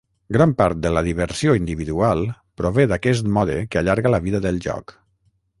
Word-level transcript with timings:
Gran 0.35 0.53
part 0.61 0.79
de 0.85 0.91
la 0.97 1.03
diversió 1.07 1.53
individual 1.59 2.25
prové 2.63 2.89
d'aquest 2.93 3.31
mode 3.39 3.61
que 3.69 3.83
allarga 3.85 4.17
la 4.17 4.25
vida 4.29 4.43
del 4.49 4.63
joc. 4.69 4.99